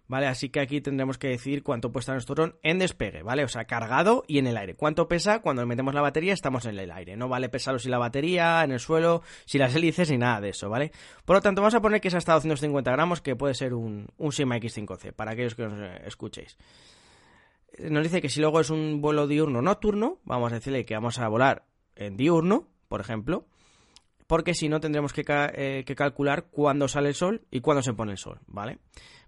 ¿Vale? 0.08 0.26
Así 0.26 0.48
que 0.48 0.60
aquí 0.60 0.80
tendremos 0.80 1.18
que 1.18 1.28
decir 1.28 1.62
cuánto 1.62 1.92
puesta 1.92 2.12
nuestro 2.12 2.34
dron 2.34 2.56
en 2.62 2.78
despegue, 2.78 3.22
¿vale? 3.22 3.44
O 3.44 3.48
sea, 3.48 3.66
cargado 3.66 4.24
y 4.26 4.38
en 4.38 4.46
el 4.46 4.56
aire. 4.56 4.74
¿Cuánto 4.74 5.06
pesa? 5.06 5.40
Cuando 5.40 5.64
metemos 5.66 5.94
la 5.94 6.00
batería 6.00 6.32
estamos 6.32 6.64
en 6.64 6.78
el 6.78 6.90
aire. 6.90 7.16
No 7.16 7.28
vale 7.28 7.48
pesarlo 7.48 7.78
sin 7.78 7.90
la 7.90 7.98
batería, 7.98 8.64
en 8.64 8.72
el 8.72 8.80
suelo, 8.80 9.22
sin 9.44 9.60
las 9.60 9.74
hélices 9.74 10.10
ni 10.10 10.18
nada 10.18 10.40
de 10.40 10.48
eso, 10.48 10.68
¿vale? 10.68 10.90
Por 11.24 11.36
lo 11.36 11.42
tanto, 11.42 11.60
vamos 11.60 11.74
a 11.74 11.80
poner 11.80 12.00
que 12.00 12.08
es 12.08 12.14
hasta 12.14 12.32
250 12.34 12.90
gramos, 12.90 13.20
que 13.20 13.36
puede 13.36 13.54
ser 13.54 13.74
un, 13.74 14.08
un 14.16 14.32
Sigma 14.32 14.56
X5C, 14.56 15.12
para 15.12 15.32
aquellos 15.32 15.54
que 15.54 15.66
nos 15.66 16.00
escuchéis. 16.04 16.56
Nos 17.78 18.02
dice 18.02 18.20
que 18.20 18.28
si 18.28 18.40
luego 18.40 18.60
es 18.60 18.70
un 18.70 19.00
vuelo 19.00 19.26
diurno 19.26 19.62
nocturno, 19.62 20.18
vamos 20.24 20.50
a 20.52 20.56
decirle 20.56 20.84
que 20.84 20.94
vamos 20.94 21.18
a 21.18 21.28
volar 21.28 21.66
en 21.94 22.16
diurno, 22.16 22.66
por 22.88 23.00
ejemplo, 23.00 23.46
porque 24.26 24.54
si 24.54 24.68
no 24.68 24.80
tendremos 24.80 25.12
que, 25.12 25.24
eh, 25.26 25.84
que 25.86 25.94
calcular 25.94 26.46
cuándo 26.50 26.88
sale 26.88 27.10
el 27.10 27.14
sol 27.14 27.42
y 27.50 27.60
cuándo 27.60 27.82
se 27.82 27.92
pone 27.92 28.12
el 28.12 28.18
sol, 28.18 28.40
¿vale? 28.46 28.78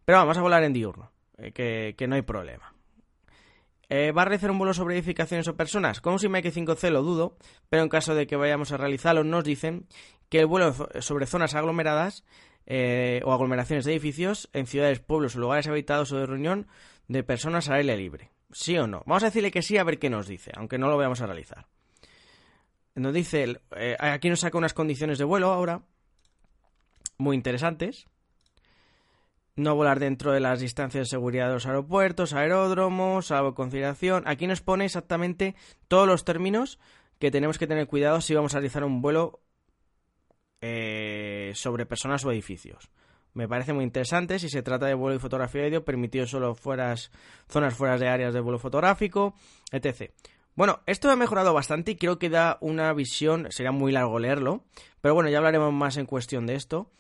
Pero 0.04 0.18
vamos 0.18 0.36
a 0.36 0.42
volar 0.42 0.62
en 0.64 0.72
diurno, 0.72 1.12
eh, 1.38 1.52
que, 1.96 2.06
no 2.06 2.14
hay 2.14 2.22
problema. 2.22 2.74
Eh, 3.88 4.12
¿Va 4.12 4.22
a 4.22 4.24
realizar 4.26 4.50
un 4.50 4.58
vuelo 4.58 4.72
sobre 4.72 4.94
edificaciones 4.94 5.48
o 5.48 5.56
personas? 5.56 6.00
Con 6.00 6.12
un 6.14 6.18
SIMA 6.18 6.38
X5C 6.40 6.90
lo 6.90 7.02
dudo, 7.02 7.36
pero 7.68 7.82
en 7.82 7.88
caso 7.88 8.14
de 8.14 8.26
que 8.26 8.36
vayamos 8.36 8.72
a 8.72 8.76
realizarlo, 8.76 9.24
nos 9.24 9.44
dicen 9.44 9.86
que 10.28 10.40
el 10.40 10.46
vuelo 10.46 10.74
sobre 11.00 11.26
zonas 11.26 11.54
aglomeradas 11.54 12.24
eh, 12.66 13.20
o 13.24 13.32
aglomeraciones 13.32 13.84
de 13.84 13.92
edificios 13.92 14.48
en 14.52 14.66
ciudades, 14.66 15.00
pueblos 15.00 15.34
o 15.34 15.40
lugares 15.40 15.66
habitados 15.66 16.12
o 16.12 16.18
de 16.18 16.26
reunión 16.26 16.68
de 17.08 17.24
personas 17.24 17.68
al 17.68 17.76
aire 17.76 17.96
libre. 17.96 18.30
¿Sí 18.52 18.76
o 18.78 18.86
no? 18.86 19.02
Vamos 19.06 19.24
a 19.24 19.26
decirle 19.26 19.50
que 19.50 19.62
sí 19.62 19.76
a 19.76 19.84
ver 19.84 19.98
qué 19.98 20.10
nos 20.10 20.26
dice, 20.26 20.52
aunque 20.56 20.78
no 20.78 20.88
lo 20.88 20.96
vayamos 20.96 21.20
a 21.20 21.26
realizar. 21.26 21.66
Nos 22.94 23.14
dice, 23.14 23.60
aquí 23.98 24.28
nos 24.28 24.40
saca 24.40 24.58
unas 24.58 24.74
condiciones 24.74 25.18
de 25.18 25.24
vuelo 25.24 25.52
ahora, 25.52 25.82
muy 27.20 27.36
interesantes. 27.36 28.06
No 29.56 29.74
volar 29.74 29.98
dentro 29.98 30.32
de 30.32 30.40
las 30.40 30.60
distancias 30.60 31.06
de 31.06 31.10
seguridad 31.10 31.48
de 31.48 31.54
los 31.54 31.66
aeropuertos, 31.66 32.32
aeródromos, 32.32 33.26
salvo 33.26 33.54
conciliación. 33.54 34.24
Aquí 34.26 34.46
nos 34.46 34.60
pone 34.60 34.84
exactamente 34.84 35.54
todos 35.88 36.06
los 36.06 36.24
términos 36.24 36.78
que 37.18 37.30
tenemos 37.30 37.58
que 37.58 37.66
tener 37.66 37.86
cuidado 37.86 38.20
si 38.20 38.34
vamos 38.34 38.54
a 38.54 38.58
realizar 38.58 38.84
un 38.84 39.02
vuelo 39.02 39.40
eh, 40.60 41.52
sobre 41.54 41.86
personas 41.86 42.24
o 42.24 42.32
edificios. 42.32 42.90
Me 43.32 43.48
parece 43.48 43.72
muy 43.72 43.84
interesante. 43.84 44.38
Si 44.38 44.48
se 44.48 44.62
trata 44.62 44.86
de 44.86 44.94
vuelo 44.94 45.16
y 45.16 45.20
fotografía 45.20 45.62
de 45.62 45.68
vídeo, 45.68 45.84
permitido 45.84 46.26
solo 46.26 46.54
fueras, 46.54 47.10
zonas 47.48 47.74
fuera 47.74 47.96
de 47.96 48.08
áreas 48.08 48.34
de 48.34 48.40
vuelo 48.40 48.58
fotográfico, 48.58 49.34
etc. 49.70 50.10
Bueno, 50.56 50.80
esto 50.86 51.10
ha 51.10 51.16
mejorado 51.16 51.54
bastante 51.54 51.92
y 51.92 51.96
creo 51.96 52.18
que 52.18 52.28
da 52.28 52.58
una 52.60 52.92
visión, 52.92 53.46
sería 53.50 53.72
muy 53.72 53.92
largo 53.92 54.18
leerlo, 54.18 54.64
pero 55.00 55.14
bueno, 55.14 55.30
ya 55.30 55.38
hablaremos 55.38 55.72
más 55.72 55.96
en 55.96 56.06
cuestión 56.06 56.46
de 56.46 56.56
esto. 56.56 56.90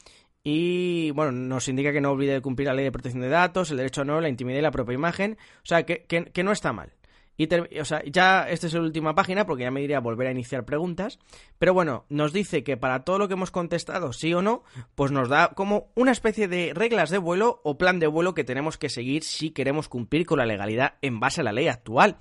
Y 0.42 1.10
bueno, 1.10 1.32
nos 1.32 1.68
indica 1.68 1.92
que 1.92 2.00
no 2.00 2.12
olvide 2.12 2.40
cumplir 2.40 2.68
la 2.68 2.74
ley 2.74 2.84
de 2.84 2.92
protección 2.92 3.22
de 3.22 3.28
datos, 3.28 3.70
el 3.70 3.76
derecho 3.76 4.02
a 4.02 4.04
no, 4.04 4.20
la 4.20 4.28
intimidad 4.28 4.58
y 4.58 4.62
la 4.62 4.70
propia 4.70 4.94
imagen. 4.94 5.36
O 5.58 5.66
sea, 5.66 5.84
que, 5.84 6.04
que, 6.04 6.42
no 6.42 6.52
está 6.52 6.72
mal. 6.72 6.92
Y 7.36 7.48
o 7.78 7.84
sea, 7.84 8.02
ya 8.04 8.48
esta 8.48 8.66
es 8.66 8.74
la 8.74 8.80
última 8.80 9.14
página 9.14 9.46
porque 9.46 9.64
ya 9.64 9.70
me 9.70 9.80
diría 9.80 10.00
volver 10.00 10.28
a 10.28 10.30
iniciar 10.30 10.64
preguntas. 10.64 11.18
Pero 11.58 11.74
bueno, 11.74 12.04
nos 12.08 12.32
dice 12.32 12.62
que 12.62 12.76
para 12.76 13.04
todo 13.04 13.18
lo 13.18 13.28
que 13.28 13.34
hemos 13.34 13.50
contestado, 13.50 14.12
sí 14.12 14.32
o 14.34 14.42
no, 14.42 14.62
pues 14.94 15.10
nos 15.10 15.28
da 15.28 15.48
como 15.48 15.90
una 15.94 16.12
especie 16.12 16.48
de 16.48 16.72
reglas 16.74 17.10
de 17.10 17.18
vuelo 17.18 17.60
o 17.64 17.78
plan 17.78 17.98
de 17.98 18.06
vuelo 18.06 18.34
que 18.34 18.44
tenemos 18.44 18.78
que 18.78 18.90
seguir 18.90 19.24
si 19.24 19.50
queremos 19.50 19.88
cumplir 19.88 20.26
con 20.26 20.38
la 20.38 20.46
legalidad 20.46 20.94
en 21.02 21.20
base 21.20 21.40
a 21.40 21.44
la 21.44 21.52
ley 21.52 21.68
actual. 21.68 22.16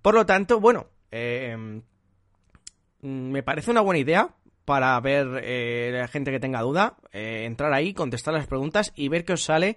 Por 0.00 0.14
lo 0.14 0.24
tanto, 0.26 0.60
bueno, 0.60 0.86
eh, 1.10 1.82
me 3.00 3.42
parece 3.42 3.70
una 3.70 3.82
buena 3.82 4.00
idea 4.00 4.34
para 4.64 4.98
ver 5.00 5.40
eh, 5.42 5.90
la 5.92 6.08
gente 6.08 6.30
que 6.30 6.40
tenga 6.40 6.62
duda, 6.62 6.96
eh, 7.12 7.44
entrar 7.44 7.72
ahí, 7.72 7.92
contestar 7.94 8.34
las 8.34 8.46
preguntas 8.46 8.92
y 8.94 9.08
ver 9.08 9.24
qué 9.24 9.34
os 9.34 9.44
sale 9.44 9.76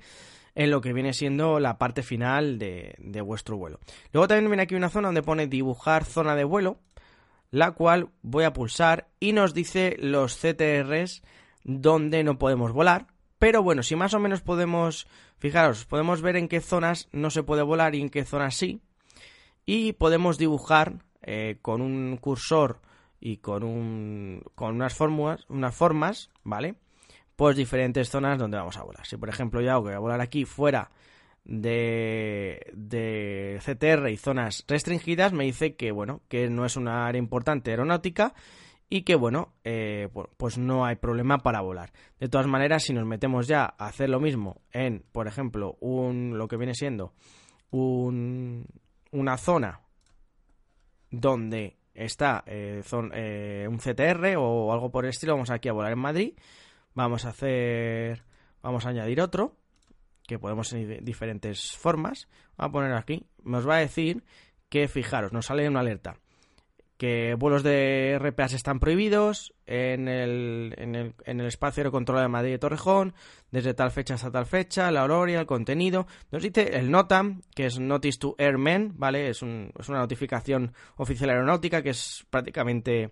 en 0.56 0.72
lo 0.72 0.82
que 0.82 0.94
viene 0.94 1.14
siendo 1.14 1.60
la 1.60 1.78
parte 1.78 2.02
final 2.02 2.58
de, 2.58 3.22
vuestro 3.24 3.58
vuelo. 3.58 3.80
Luego 4.12 4.28
también 4.28 4.50
viene 4.50 4.64
aquí 4.64 4.76
una 4.76 4.90
zona 4.90 5.10
donde 5.10 5.22
pone 5.22 5.46
dibujar 5.46 6.04
zona 6.04 6.36
de 6.36 6.46
vuelo, 6.46 6.80
la 7.52 7.72
cual 7.72 8.10
voy 8.24 8.44
a 8.44 8.54
pulsar 8.54 9.08
y 9.20 9.34
nos 9.34 9.54
dice 9.54 9.96
los 10.00 10.36
CTRs 10.38 11.22
donde 11.64 12.24
no 12.24 12.40
podemos 12.40 12.72
volar. 12.72 13.06
Pero 13.38 13.62
bueno, 13.62 13.84
si 13.84 13.96
más 13.96 14.16
o 14.16 14.20
menos 14.20 14.42
podemos, 14.42 15.08
fijaros, 15.38 15.86
podemos 15.86 16.24
ver 16.24 16.38
en 16.38 16.48
qué 16.48 16.60
zonas 16.60 17.08
no 17.12 17.30
se 17.30 17.44
puede 17.44 17.62
volar 17.62 17.94
y 17.94 18.02
en 18.02 18.10
qué 18.10 18.26
zonas 18.26 18.56
sí. 18.56 18.82
Y 19.64 19.94
podemos 19.94 20.40
dibujar 20.40 21.04
eh, 21.22 21.60
con 21.62 21.82
un 21.82 22.18
cursor 22.18 22.82
y 23.20 23.38
con, 23.38 23.64
un, 23.64 24.44
con 24.56 24.76
unas, 24.76 24.94
fórmulas, 24.94 25.46
unas 25.50 25.76
formas, 25.76 26.30
¿vale? 26.44 26.76
Pues 27.36 27.56
diferentes 27.56 28.10
zonas 28.10 28.38
donde 28.38 28.58
vamos 28.58 28.78
a 28.78 28.84
volar. 28.84 29.06
Si 29.06 29.18
por 29.18 29.30
ejemplo 29.30 29.62
yo 29.62 29.82
voy 29.82 29.94
a 29.94 30.00
volar 30.00 30.22
aquí 30.22 30.46
fuera 30.46 30.92
de, 31.44 32.72
de 32.74 33.60
CTR 33.64 34.10
y 34.10 34.18
zonas 34.18 34.66
restringidas, 34.68 35.34
me 35.34 35.46
dice 35.46 35.76
que 35.76 35.92
bueno, 35.92 36.22
que 36.28 36.50
no 36.50 36.66
es 36.66 36.76
una 36.76 37.08
área 37.08 37.20
importante 37.20 37.72
aeronáutica 37.72 38.34
y 38.90 39.02
que 39.02 39.16
bueno, 39.16 39.54
eh, 39.64 40.10
pues 40.38 40.58
no 40.58 40.86
hay 40.86 40.96
problema 40.96 41.40
para 41.40 41.62
volar. 41.62 41.92
De 42.20 42.30
todas 42.30 42.48
maneras, 42.48 42.84
si 42.84 42.94
nos 42.94 43.06
metemos 43.06 43.48
ya 43.48 43.66
a 43.78 43.88
hacer 43.88 44.10
lo 44.10 44.20
mismo 44.20 44.62
en, 44.72 45.04
por 45.12 45.28
ejemplo, 45.28 45.78
un, 45.80 46.38
lo 46.38 46.48
que 46.48 46.58
viene 46.58 46.74
siendo 46.74 47.14
un, 47.72 48.66
una 49.12 49.38
zona 49.38 49.82
donde 51.12 51.77
está 51.98 52.44
eh, 52.46 52.82
eh, 53.14 53.68
un 53.70 53.78
CTR 53.78 54.38
o 54.38 54.72
algo 54.72 54.92
por 54.92 55.06
el 55.06 55.10
estilo. 55.10 55.34
Vamos 55.34 55.50
aquí 55.50 55.68
a 55.68 55.74
volar 55.74 55.92
en 55.92 56.00
Madrid. 56.00 56.34
Vamos 56.94 57.26
a 57.26 57.30
hacer. 57.30 58.24
Vamos 58.62 58.86
a 58.86 58.90
añadir 58.90 59.20
otro. 59.22 59.56
Que 60.26 60.40
podemos 60.40 60.72
en 60.74 61.04
diferentes 61.04 61.76
formas. 61.76 62.28
Vamos 62.58 62.70
a 62.70 62.72
poner 62.72 62.94
aquí. 62.94 63.26
Nos 63.44 63.68
va 63.68 63.78
a 63.78 63.80
decir 63.80 64.24
que, 64.70 64.88
fijaros, 64.88 65.34
nos 65.34 65.48
sale 65.48 65.68
una 65.68 65.80
alerta 65.80 66.18
que 66.98 67.36
vuelos 67.38 67.64
de 67.64 68.18
RPAs 68.20 68.54
están 68.54 68.80
prohibidos 68.80 69.54
en 69.66 70.08
el, 70.08 70.74
en 70.78 70.96
el, 70.96 71.14
en 71.26 71.40
el 71.40 71.46
espacio 71.46 71.82
aéreo 71.82 71.92
controlado 71.92 72.24
de 72.24 72.32
Madrid 72.32 72.54
y 72.56 72.58
Torrejón, 72.58 73.14
desde 73.52 73.74
tal 73.74 73.92
fecha 73.92 74.16
hasta 74.16 74.32
tal 74.32 74.46
fecha, 74.46 74.92
la 74.92 75.04
hora, 75.04 75.40
el 75.40 75.46
contenido. 75.46 76.08
Nos 76.32 76.42
dice 76.42 76.78
el 76.78 76.90
NOTAM, 76.90 77.42
que 77.56 77.68
es 77.68 77.80
Notice 77.80 78.20
to 78.20 78.36
Airmen, 78.40 78.94
¿vale? 78.96 79.30
Es, 79.30 79.42
un, 79.42 79.72
es 79.80 79.90
una 79.90 80.00
notificación 80.00 80.74
oficial 80.96 81.30
aeronáutica 81.30 81.84
que 81.84 81.92
es 81.92 82.26
prácticamente 82.30 83.12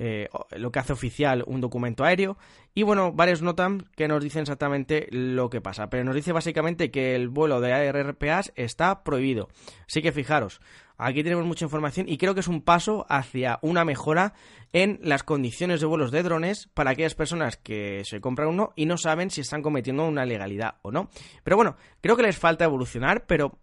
eh, 0.00 0.28
lo 0.52 0.70
que 0.70 0.78
hace 0.78 0.92
oficial 0.92 1.42
un 1.48 1.60
documento 1.60 2.04
aéreo. 2.04 2.38
Y 2.72 2.84
bueno, 2.84 3.10
varios 3.10 3.42
NOTAM 3.42 3.80
que 3.96 4.06
nos 4.06 4.22
dicen 4.22 4.42
exactamente 4.42 5.08
lo 5.10 5.50
que 5.50 5.60
pasa. 5.60 5.90
Pero 5.90 6.04
nos 6.04 6.14
dice 6.14 6.30
básicamente 6.30 6.92
que 6.92 7.16
el 7.16 7.28
vuelo 7.28 7.60
de 7.60 7.72
ARPAs 7.72 8.52
está 8.54 9.02
prohibido. 9.02 9.48
Así 9.88 10.00
que 10.00 10.12
fijaros, 10.12 10.60
Aquí 11.00 11.22
tenemos 11.22 11.46
mucha 11.46 11.64
información 11.64 12.08
y 12.08 12.18
creo 12.18 12.34
que 12.34 12.40
es 12.40 12.48
un 12.48 12.60
paso 12.60 13.06
hacia 13.08 13.60
una 13.62 13.84
mejora 13.84 14.34
en 14.72 14.98
las 15.02 15.22
condiciones 15.22 15.80
de 15.80 15.86
vuelos 15.86 16.10
de 16.10 16.24
drones 16.24 16.68
para 16.74 16.90
aquellas 16.90 17.14
personas 17.14 17.56
que 17.56 18.02
se 18.04 18.20
compran 18.20 18.48
uno 18.48 18.72
y 18.74 18.86
no 18.86 18.98
saben 18.98 19.30
si 19.30 19.40
están 19.40 19.62
cometiendo 19.62 20.04
una 20.06 20.26
legalidad 20.26 20.74
o 20.82 20.90
no. 20.90 21.08
Pero 21.44 21.56
bueno, 21.56 21.76
creo 22.00 22.16
que 22.16 22.24
les 22.24 22.36
falta 22.36 22.64
evolucionar, 22.64 23.26
pero 23.26 23.60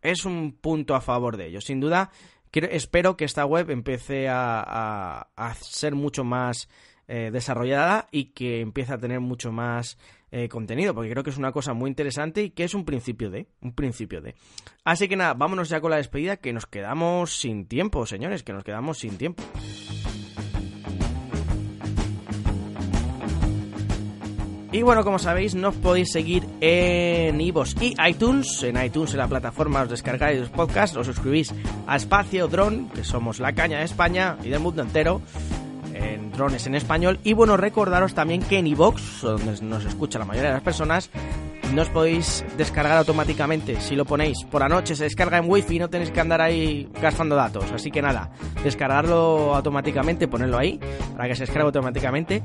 es 0.00 0.24
un 0.24 0.52
punto 0.52 0.94
a 0.94 1.02
favor 1.02 1.36
de 1.36 1.48
ellos. 1.48 1.64
Sin 1.64 1.78
duda, 1.78 2.10
espero 2.52 3.16
que 3.16 3.26
esta 3.26 3.44
web 3.44 3.70
empiece 3.70 4.28
a, 4.30 5.28
ser 5.60 5.94
mucho 5.94 6.24
más 6.24 6.68
eh, 7.08 7.30
desarrollada 7.32 8.08
y 8.10 8.26
que 8.26 8.60
empiece 8.60 8.92
a 8.92 8.98
tener 8.98 9.20
mucho 9.20 9.52
más 9.52 9.98
eh, 10.30 10.48
contenido, 10.48 10.94
porque 10.94 11.10
creo 11.10 11.22
que 11.22 11.30
es 11.30 11.36
una 11.36 11.52
cosa 11.52 11.74
muy 11.74 11.88
interesante 11.88 12.42
y 12.42 12.50
que 12.50 12.64
es 12.64 12.74
un 12.74 12.84
principio 12.84 13.30
de, 13.30 13.48
un 13.60 13.74
principio 13.74 14.20
de. 14.20 14.34
Así 14.84 15.08
que 15.08 15.16
nada, 15.16 15.34
vámonos 15.34 15.68
ya 15.68 15.80
con 15.80 15.90
la 15.90 15.98
despedida, 15.98 16.38
que 16.38 16.52
nos 16.52 16.66
quedamos 16.66 17.38
sin 17.38 17.66
tiempo, 17.66 18.06
señores, 18.06 18.42
que 18.42 18.52
nos 18.52 18.64
quedamos 18.64 18.98
sin 18.98 19.18
tiempo. 19.18 19.42
Y 24.72 24.80
bueno, 24.80 25.04
como 25.04 25.18
sabéis, 25.18 25.54
nos 25.54 25.74
podéis 25.74 26.10
seguir 26.10 26.46
en 26.62 27.38
iVoox 27.38 27.74
y 27.82 27.94
iTunes. 28.08 28.62
En 28.62 28.82
iTunes, 28.82 29.12
en 29.12 29.18
la 29.18 29.28
plataforma, 29.28 29.82
os 29.82 29.90
descargáis 29.90 30.40
los 30.40 30.48
podcasts, 30.48 30.96
os 30.96 31.06
suscribís 31.06 31.52
a 31.86 31.96
Espacio 31.96 32.48
Drone, 32.48 32.88
que 32.94 33.04
somos 33.04 33.38
la 33.38 33.52
caña 33.52 33.80
de 33.80 33.84
España 33.84 34.38
y 34.42 34.48
del 34.48 34.60
mundo 34.60 34.80
entero 34.80 35.20
en 36.02 36.32
drones 36.32 36.66
en 36.66 36.74
español. 36.74 37.18
Y 37.24 37.32
bueno, 37.32 37.56
recordaros 37.56 38.14
también 38.14 38.42
que 38.42 38.58
en 38.58 38.66
iVox, 38.66 39.22
donde 39.22 39.62
nos 39.62 39.84
escucha 39.84 40.18
la 40.18 40.24
mayoría 40.24 40.50
de 40.50 40.54
las 40.54 40.62
personas, 40.62 41.10
no 41.72 41.82
os 41.82 41.88
podéis 41.88 42.44
descargar 42.58 42.98
automáticamente. 42.98 43.80
Si 43.80 43.96
lo 43.96 44.04
ponéis 44.04 44.44
por 44.44 44.60
la 44.60 44.68
noche, 44.68 44.94
se 44.94 45.04
descarga 45.04 45.38
en 45.38 45.50
wifi 45.50 45.76
y 45.76 45.78
no 45.78 45.88
tenéis 45.88 46.10
que 46.10 46.20
andar 46.20 46.40
ahí 46.40 46.88
gastando 47.00 47.34
datos. 47.34 47.72
Así 47.72 47.90
que 47.90 48.02
nada, 48.02 48.30
descargarlo 48.62 49.54
automáticamente, 49.54 50.28
ponerlo 50.28 50.58
ahí 50.58 50.78
para 51.16 51.28
que 51.28 51.34
se 51.34 51.44
descargue 51.44 51.66
automáticamente. 51.66 52.42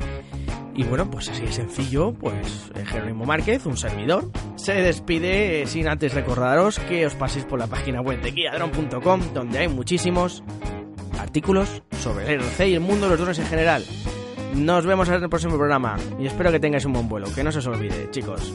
Y 0.75 0.83
bueno, 0.83 1.09
pues 1.09 1.27
así 1.29 1.41
de 1.41 1.51
sencillo, 1.51 2.13
pues 2.13 2.71
eh, 2.75 2.85
Jerónimo 2.85 3.25
Márquez, 3.25 3.65
un 3.65 3.77
servidor, 3.77 4.29
se 4.55 4.73
despide 4.73 5.63
eh, 5.63 5.65
sin 5.65 5.87
antes 5.87 6.13
recordaros 6.13 6.77
que 6.79 7.05
os 7.07 7.15
paséis 7.15 7.45
por 7.45 7.57
la 7.57 7.65
página 7.65 7.99
web 7.99 8.21
de 8.21 8.31
guiadron.com, 8.31 9.21
donde 9.33 9.57
hay 9.57 9.67
muchísimos 9.67 10.43
artículos 11.19 11.81
el 12.11 12.41
RC 12.41 12.69
y 12.69 12.73
el 12.75 12.79
mundo 12.79 13.05
de 13.05 13.11
los 13.11 13.19
drones 13.19 13.39
en 13.39 13.47
general. 13.47 13.83
Nos 14.55 14.85
vemos 14.85 15.07
en 15.09 15.15
el 15.15 15.29
próximo 15.29 15.57
programa 15.57 15.97
y 16.19 16.25
espero 16.27 16.51
que 16.51 16.59
tengáis 16.59 16.85
un 16.85 16.93
buen 16.93 17.09
vuelo, 17.09 17.27
que 17.33 17.43
no 17.43 17.51
se 17.51 17.59
os 17.59 17.67
olvide, 17.67 18.09
chicos. 18.11 18.53